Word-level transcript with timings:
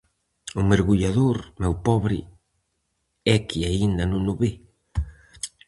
O 0.59 0.61
mergullador, 0.69 1.37
meu 1.61 1.73
pobre, 1.87 2.19
é 3.33 3.35
que 3.47 3.59
aínda 3.69 4.03
non 4.11 4.23
o 4.31 4.35
ve? 4.41 4.51